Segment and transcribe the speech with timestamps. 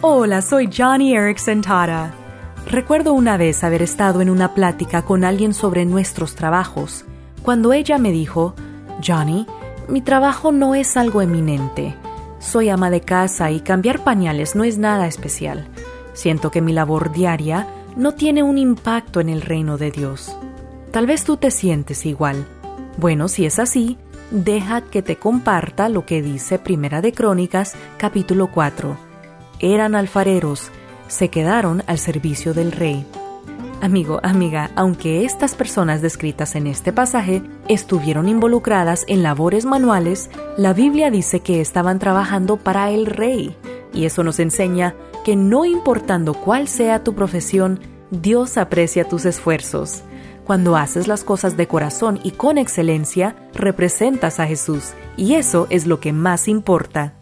[0.00, 2.12] Hola, soy Johnny Erickson Tara.
[2.66, 7.04] Recuerdo una vez haber estado en una plática con alguien sobre nuestros trabajos,
[7.42, 8.54] cuando ella me dijo,
[9.06, 9.46] Johnny,
[9.88, 11.94] mi trabajo no es algo eminente.
[12.38, 15.66] Soy ama de casa y cambiar pañales no es nada especial.
[16.12, 17.66] Siento que mi labor diaria
[17.96, 20.36] no tiene un impacto en el reino de Dios.
[20.90, 22.46] Tal vez tú te sientes igual.
[22.98, 23.96] Bueno, si es así,
[24.30, 29.13] deja que te comparta lo que dice Primera de Crónicas, capítulo 4
[29.72, 30.70] eran alfareros,
[31.08, 33.06] se quedaron al servicio del rey.
[33.80, 40.72] Amigo, amiga, aunque estas personas descritas en este pasaje estuvieron involucradas en labores manuales, la
[40.72, 43.56] Biblia dice que estaban trabajando para el rey.
[43.92, 50.02] Y eso nos enseña que no importando cuál sea tu profesión, Dios aprecia tus esfuerzos.
[50.44, 55.86] Cuando haces las cosas de corazón y con excelencia, representas a Jesús, y eso es
[55.86, 57.14] lo que más importa.